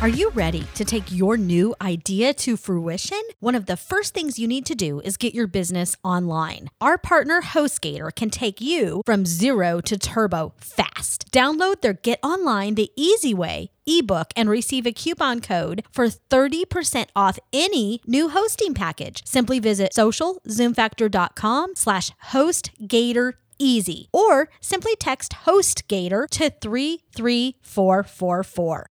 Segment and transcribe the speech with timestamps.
[0.00, 3.20] Are you ready to take your new idea to fruition?
[3.40, 6.70] One of the first things you need to do is get your business online.
[6.80, 11.32] Our partner HostGator can take you from zero to turbo fast.
[11.32, 17.06] Download their Get Online the Easy Way ebook and receive a coupon code for 30%
[17.16, 19.26] off any new hosting package.
[19.26, 28.90] Simply visit socialzoomfactor.com slash hostgator easy or simply text hostgator to 33444.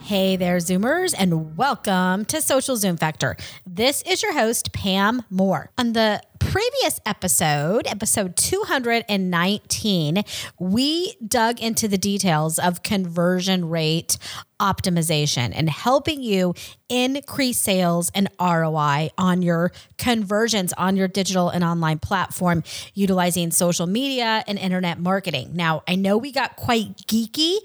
[0.00, 3.36] Hey there, Zoomers, and welcome to Social Zoom Factor.
[3.66, 5.70] This is your host, Pam Moore.
[5.76, 10.24] On the previous episode, episode 219,
[10.58, 14.18] we dug into the details of conversion rate
[14.58, 16.54] optimization and helping you
[16.88, 22.62] increase sales and ROI on your conversions on your digital and online platform
[22.94, 25.50] utilizing social media and internet marketing.
[25.54, 27.56] Now, I know we got quite geeky,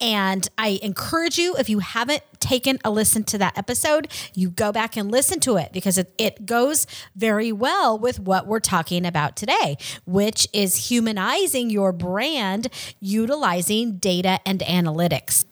[0.00, 4.70] and I encourage you if you haven't taken a listen to that episode, you go
[4.70, 9.06] back and listen to it because it, it goes very well with what we're talking
[9.06, 12.68] about today, which is humanizing your brand
[13.00, 15.44] utilizing data and analytics.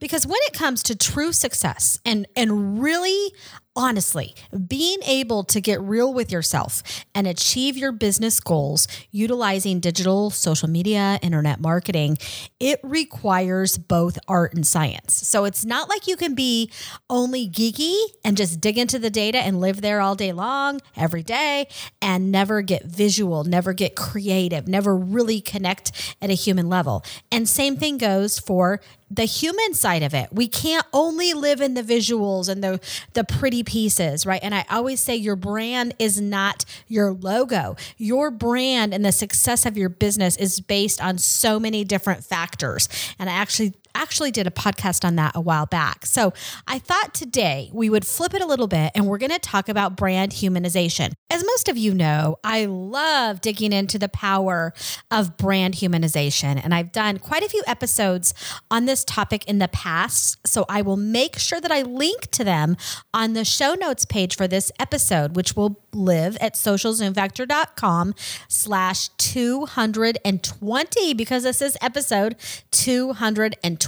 [0.00, 3.32] Because when it comes to true success and and really
[3.76, 4.34] honestly,
[4.68, 6.82] being able to get real with yourself
[7.14, 12.18] and achieve your business goals utilizing digital, social media, internet marketing,
[12.58, 15.14] it requires both art and science.
[15.14, 16.70] So it's not like you can be
[17.08, 21.22] only geeky and just dig into the data and live there all day long, every
[21.22, 21.68] day,
[22.02, 27.04] and never get visual, never get creative, never really connect at a human level.
[27.30, 30.28] And same thing goes for the human side of it.
[30.32, 32.80] We can't only live in the visuals and the
[33.12, 34.40] the pretty pieces, right?
[34.42, 37.76] And I always say your brand is not your logo.
[37.96, 42.88] Your brand and the success of your business is based on so many different factors.
[43.18, 46.06] And I actually actually did a podcast on that a while back.
[46.06, 46.32] So
[46.66, 49.68] I thought today we would flip it a little bit and we're going to talk
[49.68, 51.12] about brand humanization.
[51.30, 54.72] As most of you know, I love digging into the power
[55.10, 56.60] of brand humanization.
[56.62, 58.34] And I've done quite a few episodes
[58.70, 60.38] on this topic in the past.
[60.46, 62.76] So I will make sure that I link to them
[63.12, 68.14] on the show notes page for this episode, which will live at socialzoomfactor.com
[68.48, 72.36] slash 220 because this is episode
[72.70, 73.79] 220.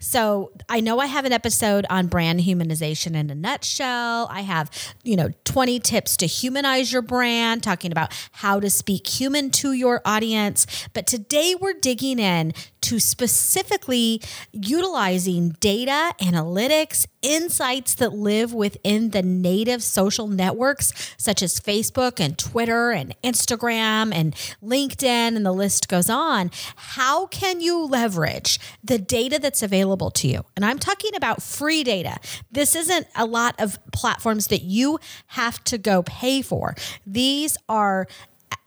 [0.00, 4.28] So I know I have an episode on brand humanization in a nutshell.
[4.30, 4.70] I have,
[5.02, 9.72] you know, 20 tips to humanize your brand, talking about how to speak human to
[9.72, 10.66] your audience.
[10.92, 14.20] But today we're digging in to specifically
[14.52, 22.36] utilizing data, analytics, insights that live within the native social networks such as Facebook and
[22.36, 26.50] Twitter and Instagram and LinkedIn, and the list goes on.
[26.76, 30.44] How can you leverage the data that's available to you?
[30.56, 32.18] And I'm talking about free data.
[32.50, 34.98] This isn't a lot of platforms that you
[35.28, 36.74] have to go pay for.
[37.06, 38.08] These are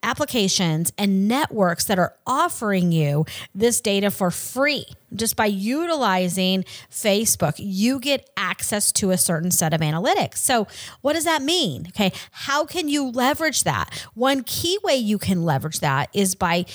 [0.04, 4.86] applications and networks that are offering you this data for free.
[5.14, 10.38] Just by utilizing Facebook, you get access to a certain set of analytics.
[10.38, 10.68] So,
[11.02, 11.88] what does that mean?
[11.90, 14.08] Okay, how can you leverage that?
[14.14, 16.66] One key way you can leverage that is by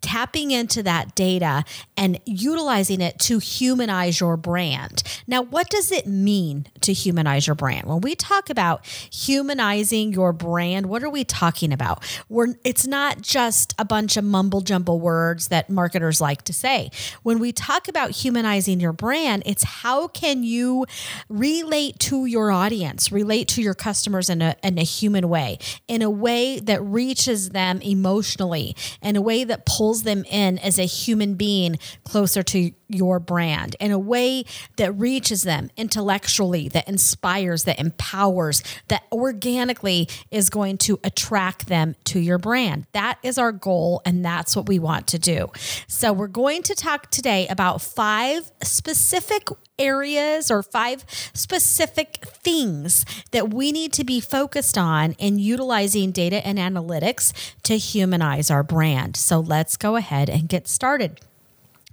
[0.00, 1.64] tapping into that data
[1.96, 5.02] and utilizing it to humanize your brand.
[5.26, 7.86] Now, what does it mean to humanize your brand?
[7.86, 12.04] When we talk about humanizing your brand, what are we talking about?
[12.28, 16.90] We're, it's not just a bunch of mumble jumble words that marketers like to say.
[17.22, 20.86] When we talk about humanizing your brand, it's how can you
[21.28, 25.58] relate to your audience, relate to your customers in a, in a human way,
[25.88, 30.78] in a way that reaches them emotionally, in a way that pulls them in as
[30.78, 34.44] a human being closer to your brand in a way
[34.76, 41.96] that reaches them intellectually, that inspires, that empowers, that organically is going to attract them
[42.04, 42.86] to your brand.
[42.92, 45.50] That is our goal, and that's what we want to do.
[45.86, 49.48] So, we're going to talk today about five specific
[49.78, 51.04] areas or five
[51.34, 57.32] specific things that we need to be focused on in utilizing data and analytics
[57.62, 59.16] to humanize our brand.
[59.16, 61.20] So let's go ahead and get started.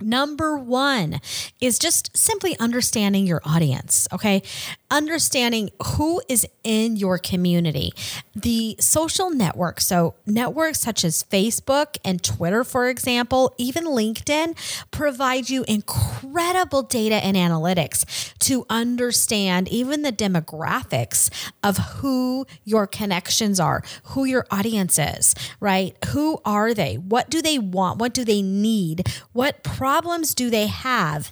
[0.03, 1.21] Number one
[1.61, 4.43] is just simply understanding your audience, okay?
[4.91, 7.91] Understanding who is in your community.
[8.35, 14.55] The social networks, so networks such as Facebook and Twitter, for example, even LinkedIn,
[14.91, 21.29] provide you incredible data and analytics to understand even the demographics
[21.63, 25.95] of who your connections are, who your audience is, right?
[26.07, 26.95] Who are they?
[26.95, 27.99] What do they want?
[27.99, 29.07] What do they need?
[29.31, 31.31] What problems do they have?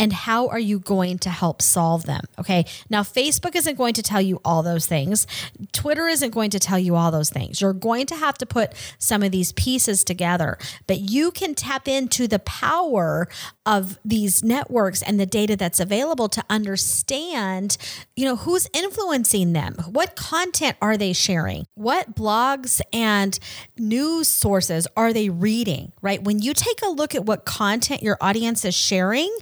[0.00, 2.24] And how are you going to help solve them?
[2.40, 2.64] Okay.
[2.90, 5.28] Now, Facebook isn't going to tell you all those things.
[5.70, 7.60] Twitter isn't going to tell you all those things.
[7.60, 10.58] You're going to have to put some of these pieces together,
[10.88, 13.28] but you can tap into the power
[13.64, 17.76] of these networks and the data that's available to understand,
[18.16, 19.76] you know, who's influencing them.
[19.86, 21.66] What content are they sharing?
[21.74, 23.38] What blogs and
[23.78, 26.20] news sources are they reading, right?
[26.20, 29.34] When you take a look at what content your audience is sharing,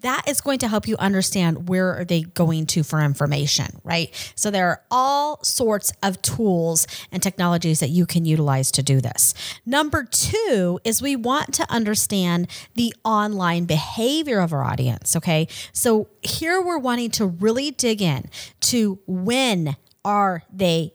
[0.00, 4.32] that is going to help you understand where are they going to for information, right?
[4.34, 9.00] So there are all sorts of tools and technologies that you can utilize to do
[9.00, 9.34] this.
[9.64, 15.48] Number 2 is we want to understand the online behavior of our audience, okay?
[15.72, 20.94] So here we're wanting to really dig in to when are they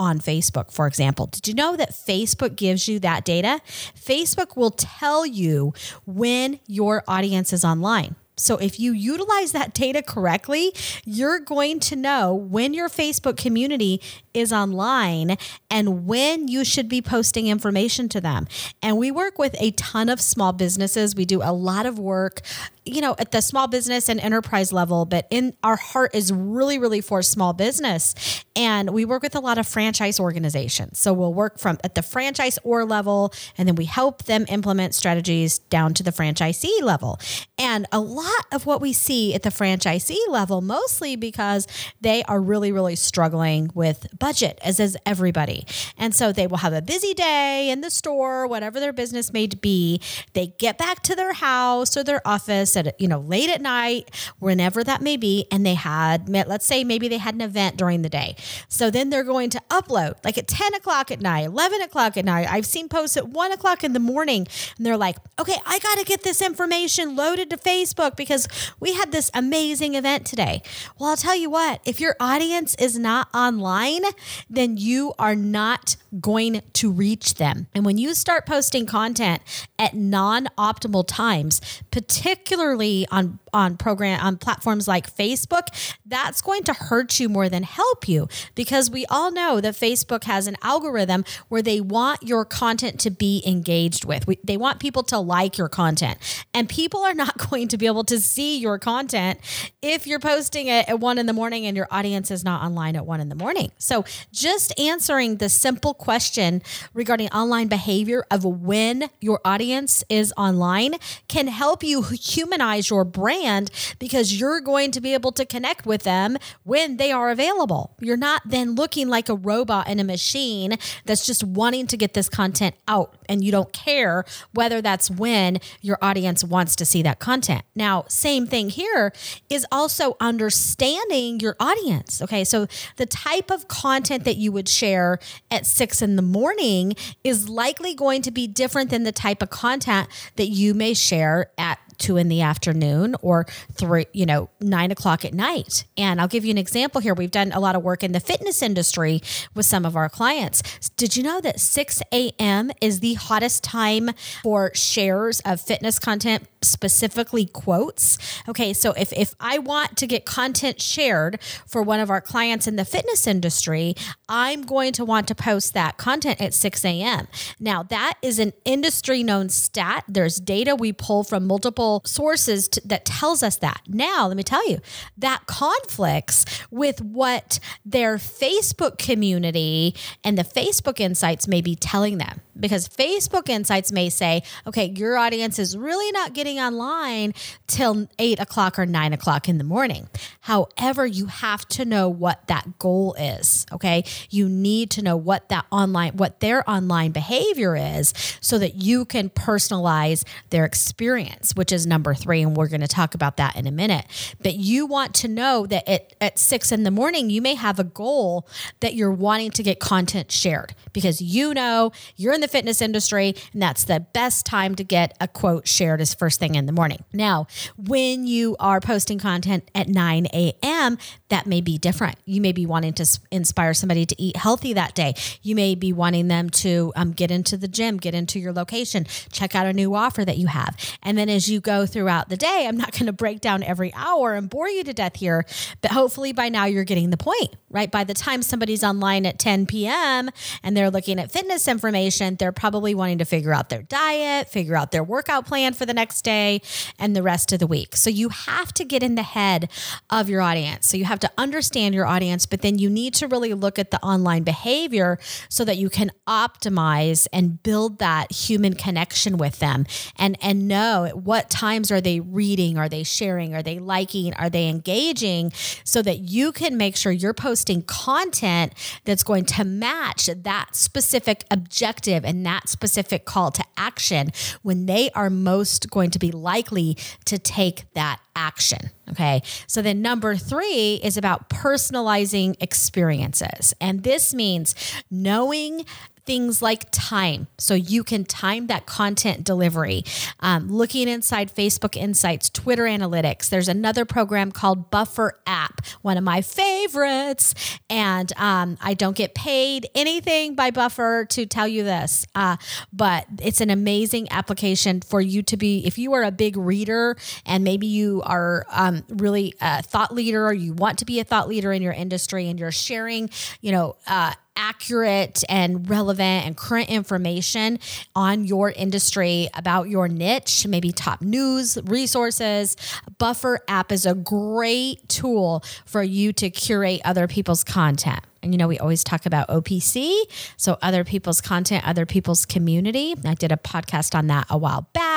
[0.00, 1.26] on Facebook, for example.
[1.26, 3.60] Did you know that Facebook gives you that data?
[3.94, 5.74] Facebook will tell you
[6.06, 8.16] when your audience is online.
[8.40, 10.72] So if you utilize that data correctly,
[11.04, 14.00] you're going to know when your Facebook community
[14.32, 15.36] is online
[15.70, 18.46] and when you should be posting information to them.
[18.82, 21.14] And we work with a ton of small businesses.
[21.14, 22.40] We do a lot of work,
[22.84, 26.78] you know, at the small business and enterprise level, but in our heart is really,
[26.78, 28.44] really for small business.
[28.56, 30.98] And we work with a lot of franchise organizations.
[30.98, 35.58] So we'll work from at the franchisor level, and then we help them implement strategies
[35.58, 37.18] down to the franchisee level.
[37.58, 41.66] And a lot of what we see at the franchisee level, mostly because
[42.00, 45.66] they are really, really struggling with budget, as is everybody.
[45.96, 49.46] And so they will have a busy day in the store, whatever their business may
[49.46, 50.00] be.
[50.32, 54.10] They get back to their house or their office at, you know, late at night,
[54.38, 55.46] whenever that may be.
[55.50, 58.36] And they had, let's say maybe they had an event during the day.
[58.68, 62.24] So then they're going to upload like at 10 o'clock at night, 11 o'clock at
[62.24, 62.46] night.
[62.50, 64.46] I've seen posts at one o'clock in the morning
[64.76, 68.46] and they're like, okay, I got to get this information loaded to Facebook because
[68.78, 70.62] we had this amazing event today.
[70.98, 74.02] Well, I'll tell you what, if your audience is not online,
[74.50, 77.66] then you are not going to reach them.
[77.74, 79.40] And when you start posting content
[79.78, 85.66] at non-optimal times, particularly on on program on platforms like Facebook,
[86.06, 90.24] that's going to hurt you more than help you because we all know that Facebook
[90.24, 94.26] has an algorithm where they want your content to be engaged with.
[94.26, 96.18] We, they want people to like your content.
[96.54, 99.40] And people are not going to be able to see your content
[99.82, 102.96] if you're posting it at one in the morning and your audience is not online
[102.96, 103.72] at one in the morning.
[103.78, 106.62] So just answering the simple question
[106.94, 110.94] regarding online behavior of when your audience is online
[111.28, 116.02] can help you humanize your brand because you're going to be able to connect with
[116.02, 117.96] them when they are available.
[118.00, 122.14] You're not then looking like a robot in a machine that's just wanting to get
[122.14, 127.02] this content out and you don't care whether that's when your audience wants to see
[127.02, 127.62] that content.
[127.74, 129.12] Now, same thing here
[129.48, 132.22] is also understanding your audience.
[132.22, 132.44] Okay.
[132.44, 132.66] So
[132.96, 135.18] the type of content that you would share
[135.50, 136.94] at six in the morning
[137.24, 141.50] is likely going to be different than the type of content that you may share
[141.58, 145.84] at two in the afternoon or three, you know, nine o'clock at night.
[145.96, 147.14] And I'll give you an example here.
[147.14, 149.20] We've done a lot of work in the fitness industry
[149.54, 150.62] with some of our clients.
[150.96, 152.70] Did you know that 6 a.m.
[152.80, 154.10] is the hottest time
[154.42, 158.18] for shares of fitness content, specifically quotes?
[158.48, 162.66] Okay, so if, if I want to get content shared for one of our clients
[162.66, 163.94] in the fitness industry,
[164.28, 167.28] I'm going to want to post that content at 6 a.m.
[167.58, 170.04] Now, that is an industry known stat.
[170.08, 173.82] There's data we pull from multiple sources to, that tells us that.
[173.88, 174.80] Now, let me tell you,
[175.18, 182.40] that conflicts with what their Facebook community and the Facebook insights may be telling them
[182.60, 187.32] because Facebook insights may say, okay, your audience is really not getting online
[187.66, 190.08] till eight o'clock or nine o'clock in the morning.
[190.40, 193.66] However, you have to know what that goal is.
[193.72, 194.04] Okay.
[194.28, 199.04] You need to know what that online, what their online behavior is so that you
[199.04, 202.42] can personalize their experience, which is number three.
[202.42, 204.06] And we're going to talk about that in a minute.
[204.42, 207.78] But you want to know that at, at six in the morning, you may have
[207.78, 208.48] a goal
[208.80, 213.34] that you're wanting to get content shared because you know you're in the fitness industry
[213.52, 216.72] and that's the best time to get a quote shared is first thing in the
[216.72, 217.04] morning.
[217.12, 217.46] Now,
[217.76, 222.16] when you are posting content at 9 a.m., that may be different.
[222.24, 225.14] You may be wanting to inspire somebody to eat healthy that day.
[225.42, 229.06] You may be wanting them to um, get into the gym, get into your location,
[229.30, 230.76] check out a new offer that you have.
[231.02, 233.92] And then as you go throughout the day, I'm not going to break down every
[233.94, 235.44] hour and bore you to death here,
[235.80, 237.90] but hopefully by now you're getting the point, right?
[237.90, 240.30] By the time somebody's online at 10 p.m.
[240.62, 244.76] and they're looking at fitness information, they're probably wanting to figure out their diet, figure
[244.76, 246.60] out their workout plan for the next day
[246.98, 247.96] and the rest of the week.
[247.96, 249.70] So you have to get in the head
[250.10, 250.86] of your audience.
[250.86, 253.90] So you have to understand your audience, but then you need to really look at
[253.90, 259.86] the online behavior so that you can optimize and build that human connection with them
[260.16, 264.50] and and know at times are they reading, are they sharing, are they liking, are
[264.50, 265.52] they engaging
[265.84, 268.72] so that you can make sure you're posting content
[269.04, 274.30] that's going to match that specific objective and that specific call to action
[274.62, 278.90] when they are most going to be likely to take that action.
[279.10, 279.42] Okay.
[279.66, 283.74] So then number three is about personalizing experiences.
[283.80, 284.74] And this means
[285.10, 285.84] knowing
[286.30, 287.48] things like time.
[287.58, 290.04] So you can time that content delivery.
[290.38, 293.48] Um, looking inside Facebook Insights, Twitter Analytics.
[293.48, 297.52] There's another program called Buffer App, one of my favorites.
[297.90, 302.58] And um, I don't get paid anything by Buffer to tell you this, uh,
[302.92, 307.16] but it's an amazing application for you to be, if you are a big reader
[307.44, 311.24] and maybe you are um, really a thought leader or you want to be a
[311.24, 313.28] thought leader in your industry and you're sharing,
[313.60, 317.78] you know, uh, accurate and relevant and current information
[318.14, 322.76] on your industry about your niche, maybe top news, resources.
[323.18, 328.20] Buffer app is a great tool for you to curate other people's content.
[328.42, 330.22] And you know, we always talk about OPC,
[330.56, 333.14] so other people's content, other people's community.
[333.24, 335.09] I did a podcast on that a while back.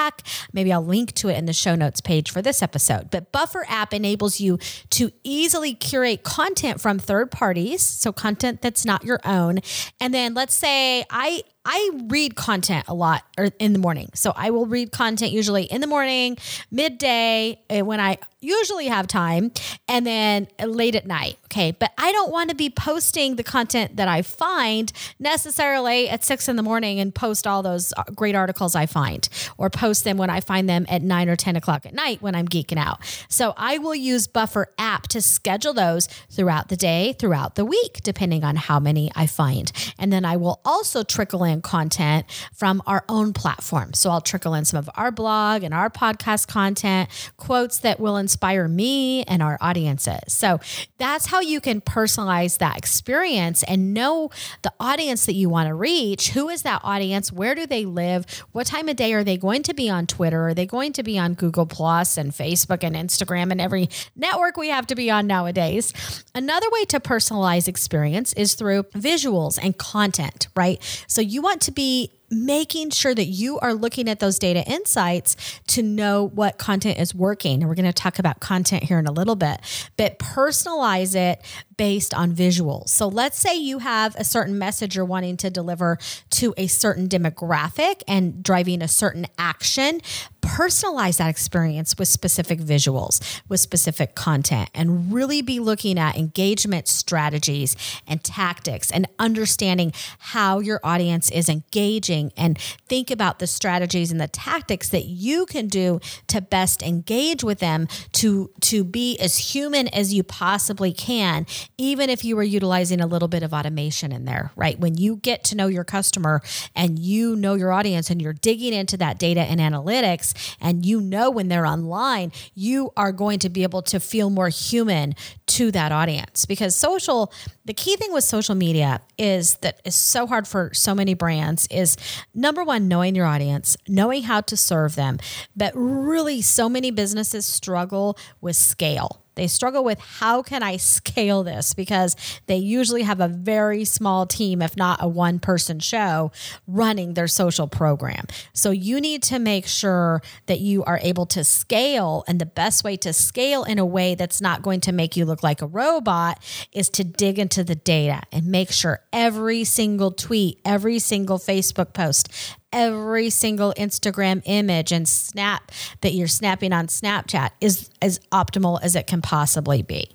[0.51, 3.09] Maybe I'll link to it in the show notes page for this episode.
[3.11, 4.59] But Buffer app enables you
[4.91, 9.59] to easily curate content from third parties, so content that's not your own.
[9.99, 14.09] And then let's say I I read content a lot or in the morning.
[14.13, 16.37] So I will read content usually in the morning,
[16.71, 19.51] midday, eh, when I usually have time,
[19.87, 21.37] and then late at night.
[21.45, 21.71] Okay.
[21.71, 26.49] But I don't want to be posting the content that I find necessarily at six
[26.49, 30.17] in the morning and post all those uh, great articles I find or post them
[30.17, 32.99] when I find them at nine or 10 o'clock at night when I'm geeking out.
[33.29, 38.01] So I will use Buffer app to schedule those throughout the day, throughout the week,
[38.03, 39.71] depending on how many I find.
[39.97, 43.93] And then I will also trickle in content from our own platform.
[43.93, 48.17] So I'll trickle in some of our blog and our podcast content, quotes that will
[48.17, 50.33] inspire me and our audiences.
[50.33, 50.59] So
[50.97, 54.29] that's how you can personalize that experience and know
[54.61, 56.29] the audience that you want to reach.
[56.29, 57.31] Who is that audience?
[57.31, 58.25] Where do they live?
[58.51, 60.47] What time of day are they going to be on Twitter?
[60.47, 64.57] Are they going to be on Google Plus and Facebook and Instagram and every network
[64.57, 65.93] we have to be on nowadays?
[66.33, 70.81] Another way to personalize experience is through visuals and content, right?
[71.07, 75.35] So you want to be making sure that you are looking at those data insights
[75.67, 77.61] to know what content is working.
[77.61, 79.59] And we're going to talk about content here in a little bit,
[79.97, 81.43] but personalize it
[81.77, 82.89] based on visuals.
[82.89, 85.97] So let's say you have a certain message you're wanting to deliver
[86.31, 90.01] to a certain demographic and driving a certain action.
[90.41, 96.87] Personalize that experience with specific visuals, with specific content, and really be looking at engagement
[96.87, 104.11] strategies and tactics and understanding how your audience is engaging and think about the strategies
[104.11, 109.17] and the tactics that you can do to best engage with them to, to be
[109.19, 111.45] as human as you possibly can
[111.77, 114.79] even if you were utilizing a little bit of automation in there, right?
[114.79, 116.41] When you get to know your customer
[116.75, 121.01] and you know your audience and you're digging into that data and analytics and you
[121.01, 125.15] know when they're online, you are going to be able to feel more human
[125.47, 126.45] to that audience.
[126.45, 127.31] Because social
[127.65, 131.67] the key thing with social media is that is so hard for so many brands
[131.71, 131.95] is
[132.33, 135.17] number one knowing your audience knowing how to serve them.
[135.55, 141.43] But really so many businesses struggle with scale they struggle with how can I scale
[141.43, 142.15] this because
[142.47, 146.31] they usually have a very small team, if not a one person show,
[146.67, 148.25] running their social program.
[148.53, 152.23] So you need to make sure that you are able to scale.
[152.27, 155.25] And the best way to scale in a way that's not going to make you
[155.25, 160.11] look like a robot is to dig into the data and make sure every single
[160.11, 162.29] tweet, every single Facebook post,
[162.73, 168.97] every single Instagram image and snap that you're snapping on Snapchat is as optimal as
[168.97, 170.09] it can possibly be.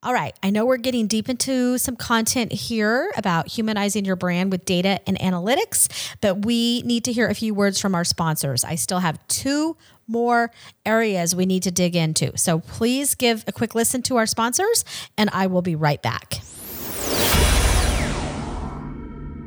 [0.00, 4.52] All right, I know we're getting deep into some content here about humanizing your brand
[4.52, 5.88] with data and analytics,
[6.20, 8.62] but we need to hear a few words from our sponsors.
[8.62, 9.76] I still have two
[10.06, 10.52] more
[10.86, 12.36] areas we need to dig into.
[12.38, 14.84] So please give a quick listen to our sponsors,
[15.16, 16.42] and I will be right back.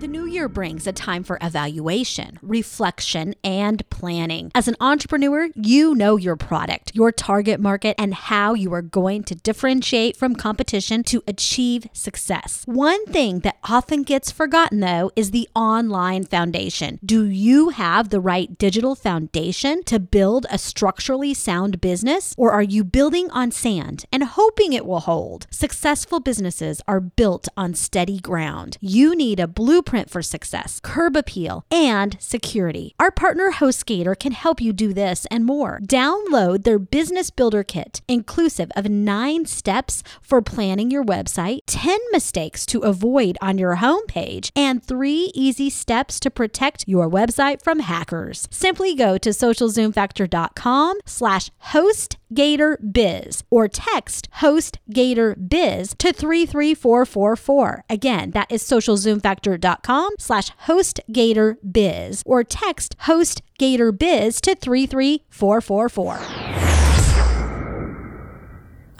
[0.01, 4.51] The new year brings a time for evaluation, reflection, and planning.
[4.55, 9.23] As an entrepreneur, you know your product, your target market, and how you are going
[9.25, 12.63] to differentiate from competition to achieve success.
[12.65, 16.99] One thing that often gets forgotten, though, is the online foundation.
[17.05, 22.63] Do you have the right digital foundation to build a structurally sound business, or are
[22.63, 25.45] you building on sand and hoping it will hold?
[25.51, 28.79] Successful businesses are built on steady ground.
[28.81, 32.93] You need a blueprint blueprint for success, curb appeal, and security.
[32.99, 35.79] Our partner HostGator can help you do this and more.
[35.83, 42.65] Download their Business Builder Kit, inclusive of nine steps for planning your website, 10 mistakes
[42.67, 48.47] to avoid on your homepage, and three easy steps to protect your website from hackers.
[48.51, 57.83] Simply go to socialzoomfactor.com slash host Gator Biz or text host Gator Biz to 33444.
[57.89, 66.51] Again, that is socialzoomfactor.com slash host Gator Biz or text host Gator Biz to 33444.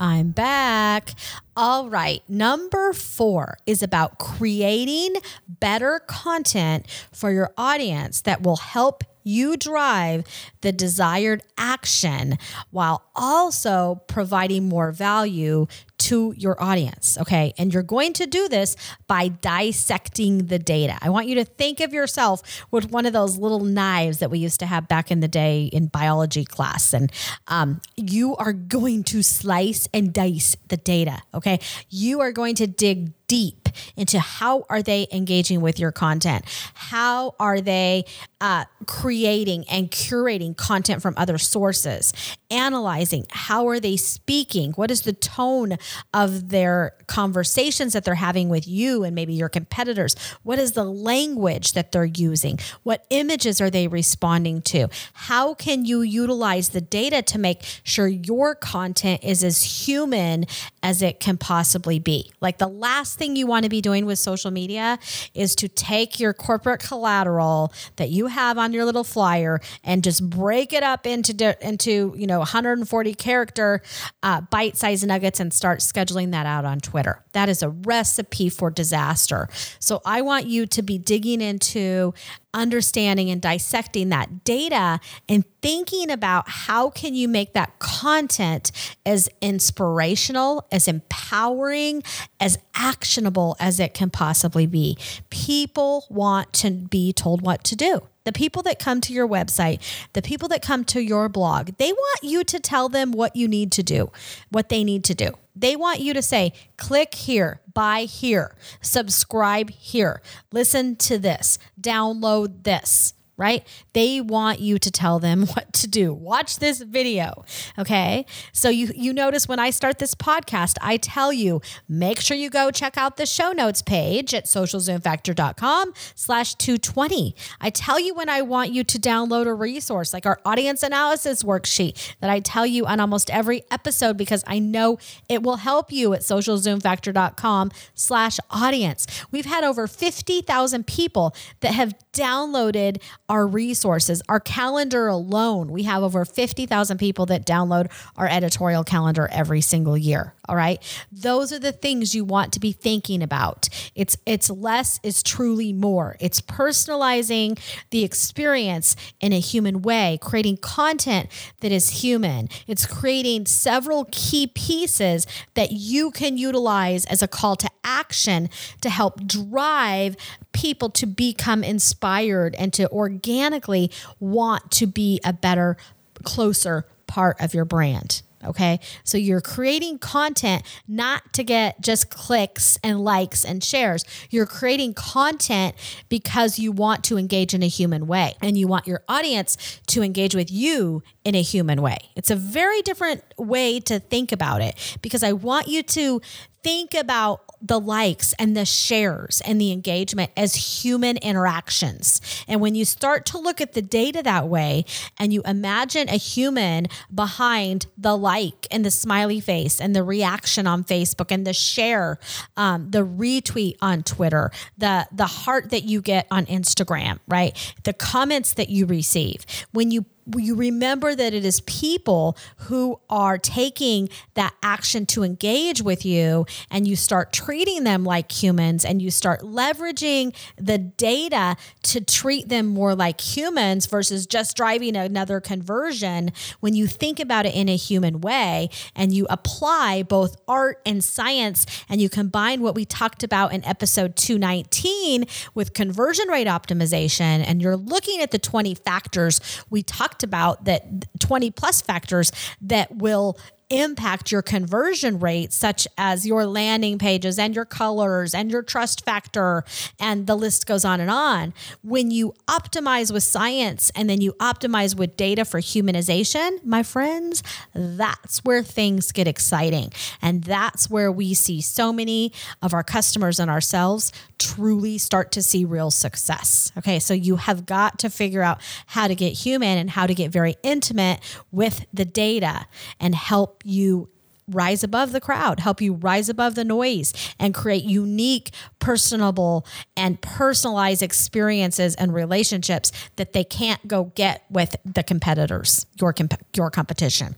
[0.02, 1.12] I'm back.
[1.56, 2.28] All right.
[2.28, 5.14] Number four is about creating
[5.48, 10.26] better content for your audience that will help you drive
[10.62, 12.38] the desired action
[12.72, 15.68] while also providing more value
[16.02, 17.18] to your audience.
[17.20, 17.54] Okay.
[17.58, 18.76] And you're going to do this
[19.08, 20.98] by dissecting the data.
[21.02, 24.40] I want you to think of yourself with one of those little knives that we
[24.40, 26.94] used to have back in the day in biology class.
[26.94, 27.12] And
[27.48, 31.22] um, you are going to slice and dice the data.
[31.34, 31.60] Okay.
[31.90, 37.34] You are going to dig deep into how are they engaging with your content how
[37.40, 38.04] are they
[38.42, 42.12] uh, creating and curating content from other sources
[42.50, 45.78] analyzing how are they speaking what is the tone
[46.14, 50.16] of their conversations that they're having with you and maybe your competitors.
[50.44, 52.60] What is the language that they're using?
[52.84, 54.88] What images are they responding to?
[55.14, 60.46] How can you utilize the data to make sure your content is as human
[60.84, 62.32] as it can possibly be?
[62.42, 65.00] Like the last thing you want to be doing with social media
[65.34, 70.30] is to take your corporate collateral that you have on your little flyer and just
[70.30, 73.82] break it up into into you know 140 character
[74.24, 77.24] uh, bite-sized nuggets and start scheduling that out on Twitter.
[77.34, 79.50] That is a recipe for disaster.
[79.80, 82.14] So I want you to be digging into
[82.54, 88.72] understanding and dissecting that data and thinking about how can you make that content
[89.06, 92.04] as inspirational as empowering
[92.42, 94.98] as actionable as it can possibly be
[95.30, 99.82] people want to be told what to do the people that come to your website,
[100.14, 103.48] the people that come to your blog, they want you to tell them what you
[103.48, 104.12] need to do,
[104.50, 105.32] what they need to do.
[105.62, 110.22] They want you to say, click here, buy here, subscribe here,
[110.52, 113.68] listen to this, download this right?
[113.94, 116.14] They want you to tell them what to do.
[116.14, 117.44] Watch this video.
[117.78, 118.26] Okay.
[118.54, 122.52] So you you notice when I start this podcast, I tell you, make sure you
[122.52, 127.36] go check out the show notes page at socialzoomfactor.com slash 220.
[127.60, 131.42] I tell you when I want you to download a resource like our audience analysis
[131.42, 135.92] worksheet that I tell you on almost every episode because I know it will help
[135.92, 139.08] you at socialzoomfactor.com slash audience.
[139.32, 143.02] We've had over 50,000 people that have downloaded
[143.32, 145.72] our resources, our calendar alone.
[145.72, 150.34] We have over 50,000 people that download our editorial calendar every single year.
[150.50, 150.84] All right.
[151.14, 153.70] Those are the things you want to be thinking about.
[153.96, 156.18] It's it's less is truly more.
[156.20, 157.58] It's personalizing
[157.90, 161.30] the experience in a human way, creating content
[161.62, 162.50] that is human.
[162.68, 168.50] It's creating several key pieces that you can utilize as a call to action
[168.82, 170.18] to help drive
[170.54, 175.78] people to become inspired and to organically want to be a better
[176.24, 178.22] closer part of your brand.
[178.44, 178.80] Okay.
[179.04, 184.04] So you're creating content not to get just clicks and likes and shares.
[184.30, 185.76] You're creating content
[186.10, 190.02] because you want to engage in a human way and you want your audience to
[190.02, 191.98] engage with you in a human way.
[192.16, 196.22] It's a very different way to think about it because I want you to
[196.64, 202.22] think about the likes and the shares and the engagement as human interactions.
[202.48, 204.86] And when you start to look at the data that way
[205.20, 210.68] and you imagine a human behind the like and the smiley face and the reaction
[210.68, 212.20] on Facebook and the share,
[212.58, 217.56] um, the retweet on Twitter, the, the heart that you get on Instagram, right?
[217.84, 219.46] The comments that you receive.
[219.72, 220.06] When you
[220.38, 226.46] you remember that it is people who are taking that action to engage with you
[226.70, 232.50] and you start treating them like humans and you start leveraging the data to treat
[232.50, 236.32] them more like humans versus just driving another conversion.
[236.60, 241.04] When you think about it in a human way and you apply both art and
[241.04, 247.44] science and you combine what we talked about in episode 219 with conversion rate optimization
[247.46, 250.84] and you're looking at the 20 factors we talked talked about that
[251.20, 253.38] 20 plus factors that will
[253.72, 259.04] impact your conversion rate, such as your landing pages and your colors and your trust
[259.04, 259.64] factor,
[260.00, 261.54] and the list goes on and on.
[261.82, 267.42] When you optimize with science and then you optimize with data for humanization, my friends,
[267.74, 269.92] that's where things get exciting.
[270.22, 275.42] And that's where we see so many of our customers and ourselves truly start to
[275.42, 276.72] see real success.
[276.78, 280.16] Okay, so you have got to figure out how to get human and how to
[280.16, 281.20] get very intimate
[281.52, 282.66] with the data
[283.00, 284.10] and help you
[284.48, 290.22] rise above the crowd, help you rise above the noise, and create unique, personable, and
[290.22, 296.70] personalized experiences and relationships that they can't go get with the competitors, your, comp- your
[296.70, 297.36] competition.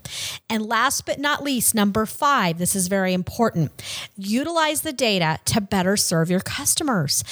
[0.49, 3.71] And last but not least, number five, this is very important
[4.17, 7.23] utilize the data to better serve your customers.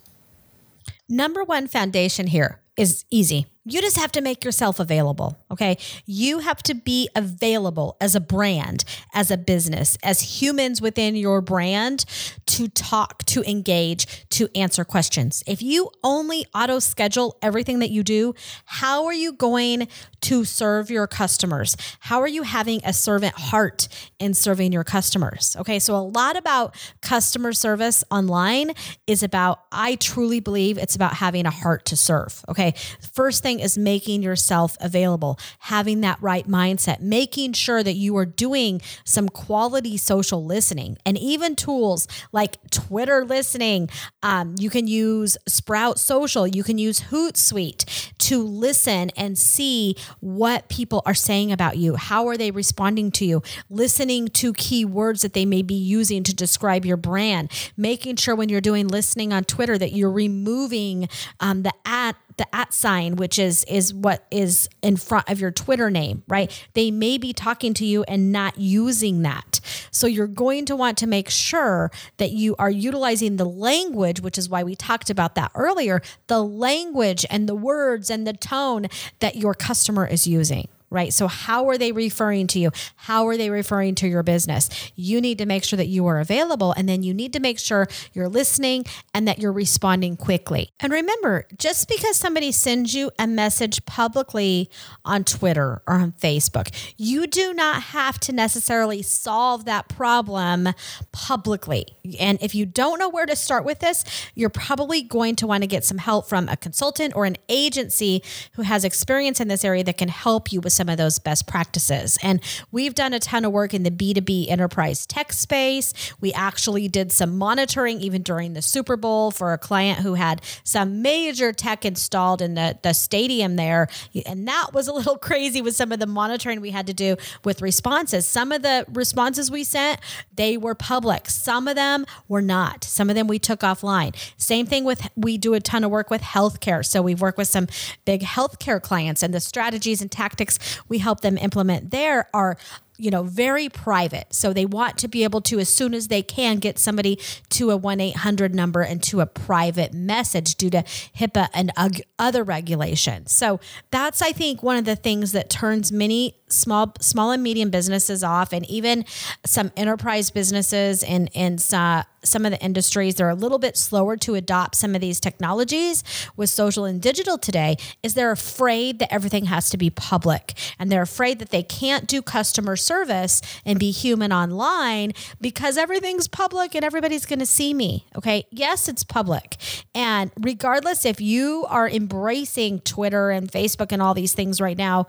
[1.10, 5.38] Number one foundation here is easy you just have to make yourself available.
[5.52, 5.78] Okay.
[6.06, 11.42] You have to be available as a brand, as a business, as humans within your
[11.42, 12.06] brand
[12.48, 15.44] to talk, to engage, to answer questions.
[15.46, 18.34] If you only auto schedule everything that you do,
[18.66, 19.88] how are you going
[20.22, 21.78] to serve your customers?
[22.00, 25.56] How are you having a servant heart in serving your customers?
[25.60, 25.78] Okay.
[25.78, 28.72] So, a lot about customer service online
[29.06, 32.44] is about, I truly believe it's about having a heart to serve.
[32.50, 32.74] Okay.
[33.14, 38.16] First thing thing is making yourself available, having that right mindset, making sure that you
[38.18, 43.90] are doing some quality social listening and even tools like Twitter listening.
[44.24, 50.70] Um, you can use Sprout Social, you can use Hootsuite to listen and see what
[50.70, 51.96] people are saying about you.
[51.96, 53.42] How are they responding to you?
[53.70, 58.48] Listening to keywords that they may be using to describe your brand, making sure when
[58.48, 61.10] you're doing listening on Twitter that you're removing
[61.40, 65.52] um, the at the at sign, which is is what is in front of your
[65.52, 66.52] Twitter name, right?
[66.74, 69.60] They may be talking to you and not using that.
[69.92, 74.40] So you're going to want to make sure that you are utilizing the language, which
[74.40, 78.88] is why we talked about that earlier, the language and the words and the tone
[79.20, 81.12] that your customer is using right?
[81.14, 82.70] So, how are they referring to you?
[82.96, 84.70] How are they referring to your business?
[84.96, 87.58] You need to make sure that you are available and then you need to make
[87.58, 90.70] sure you're listening and that you're responding quickly.
[90.80, 94.70] And remember, just because somebody sends you a message publicly
[95.06, 100.70] on Twitter or on Facebook, you do not have to necessarily solve that problem
[101.12, 101.86] publicly.
[102.20, 104.04] And if you don't know where to start with this,
[104.36, 108.22] you're probably going to want to get some help from a consultant or an agency
[108.54, 111.46] who has experience in this area that can help you with some of those best
[111.46, 112.18] practices.
[112.24, 112.42] And
[112.72, 115.94] we've done a ton of work in the B2B enterprise tech space.
[116.20, 120.42] We actually did some monitoring even during the Super Bowl for a client who had
[120.64, 123.90] some major tech installed in the, the stadium there.
[124.26, 127.16] And that was a little crazy with some of the monitoring we had to do
[127.44, 128.26] with responses.
[128.26, 130.00] Some of the responses we sent,
[130.36, 131.30] they were public.
[131.30, 132.84] Some of them were not.
[132.86, 134.16] Some of them we took offline.
[134.38, 136.84] Same thing with, we do a ton of work with healthcare.
[136.84, 137.68] So we've worked with some
[138.04, 140.58] big healthcare clients and the strategies and tactics
[140.88, 142.58] we help them implement there are
[143.02, 144.32] you know, very private.
[144.32, 147.18] So they want to be able to, as soon as they can, get somebody
[147.50, 150.84] to a 1 800 number and to a private message due to
[151.18, 151.72] HIPAA and
[152.20, 153.32] other regulations.
[153.32, 157.72] So that's, I think, one of the things that turns many small, small and medium
[157.72, 159.06] businesses off, and even
[159.48, 163.78] some enterprise businesses and, and uh, some of the industries that are a little bit
[163.78, 166.04] slower to adopt some of these technologies
[166.36, 170.92] with social and digital today is they're afraid that everything has to be public and
[170.92, 176.76] they're afraid that they can't do customer service and be human online because everything's public
[176.76, 178.06] and everybody's going to see me.
[178.16, 178.46] Okay.
[178.52, 179.58] Yes, it's public.
[179.96, 185.08] And regardless if you are embracing Twitter and Facebook and all these things right now,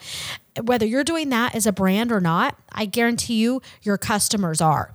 [0.63, 4.95] whether you're doing that as a brand or not, I guarantee you your customers are.